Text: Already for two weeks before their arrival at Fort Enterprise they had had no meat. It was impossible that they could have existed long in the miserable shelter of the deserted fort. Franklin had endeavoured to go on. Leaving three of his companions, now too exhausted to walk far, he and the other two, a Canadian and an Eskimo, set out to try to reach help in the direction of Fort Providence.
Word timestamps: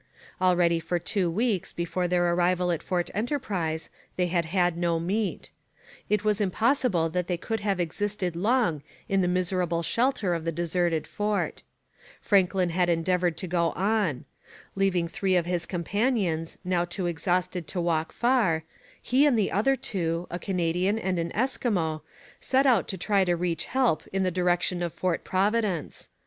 Already 0.41 0.79
for 0.79 0.97
two 0.97 1.29
weeks 1.29 1.71
before 1.71 2.07
their 2.07 2.33
arrival 2.33 2.71
at 2.71 2.81
Fort 2.81 3.11
Enterprise 3.13 3.91
they 4.15 4.25
had 4.25 4.45
had 4.45 4.75
no 4.75 4.99
meat. 4.99 5.51
It 6.09 6.23
was 6.23 6.41
impossible 6.41 7.07
that 7.09 7.27
they 7.27 7.37
could 7.37 7.59
have 7.59 7.79
existed 7.79 8.35
long 8.35 8.81
in 9.07 9.21
the 9.21 9.27
miserable 9.27 9.83
shelter 9.83 10.33
of 10.33 10.43
the 10.43 10.51
deserted 10.51 11.05
fort. 11.05 11.61
Franklin 12.19 12.71
had 12.71 12.89
endeavoured 12.89 13.37
to 13.37 13.47
go 13.47 13.73
on. 13.73 14.25
Leaving 14.75 15.07
three 15.07 15.35
of 15.35 15.45
his 15.45 15.67
companions, 15.67 16.57
now 16.65 16.83
too 16.83 17.05
exhausted 17.05 17.67
to 17.67 17.79
walk 17.79 18.11
far, 18.11 18.63
he 18.99 19.27
and 19.27 19.37
the 19.37 19.51
other 19.51 19.75
two, 19.75 20.25
a 20.31 20.39
Canadian 20.39 20.97
and 20.97 21.19
an 21.19 21.29
Eskimo, 21.35 22.01
set 22.39 22.65
out 22.65 22.87
to 22.87 22.97
try 22.97 23.23
to 23.23 23.35
reach 23.35 23.65
help 23.65 24.07
in 24.07 24.23
the 24.23 24.31
direction 24.31 24.81
of 24.81 24.93
Fort 24.93 25.23
Providence. 25.23 26.09